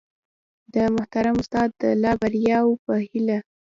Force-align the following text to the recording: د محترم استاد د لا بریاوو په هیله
د 0.73 0.75
محترم 0.95 1.35
استاد 1.41 1.69
د 1.81 1.83
لا 2.03 2.11
بریاوو 2.21 2.81
په 2.85 2.93
هیله 3.07 3.39